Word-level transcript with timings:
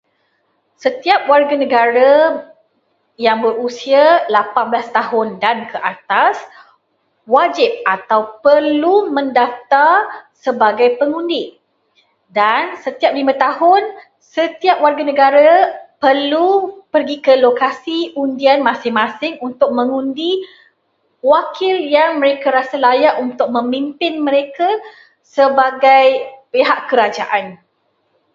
Setiap 0.83 1.21
warganegara 1.31 2.15
yang 3.25 3.37
berusia 3.45 4.03
lapan 4.35 4.65
belas 4.73 4.87
tahun 4.97 5.27
dan 5.43 5.57
ke 5.71 5.77
atas 5.93 6.37
wajib 7.35 7.69
atau 7.95 8.19
perlu 8.45 8.97
mendaftar 9.17 9.97
sebagai 10.43 10.89
pengundi, 10.99 11.43
dan 12.39 12.63
setiap 12.83 13.11
lima 13.19 13.33
tahun, 13.45 13.83
setiap 14.35 14.77
warganegara 14.85 15.51
perlu 16.03 16.49
pergi 16.93 17.17
ke 17.25 17.33
lokasi 17.45 17.97
undian 18.23 18.59
masing-masing 18.69 19.33
untuk 19.47 19.69
mengundi 19.79 20.31
wakil 21.31 21.75
yang 21.97 22.11
mereka 22.21 22.47
rasa 22.57 22.75
layak 22.87 23.13
untuk 23.25 23.47
memimpin 23.57 24.13
mereka 24.27 24.67
sebagai 25.35 26.07
pihak 26.53 26.79
kerajaan. 26.89 27.45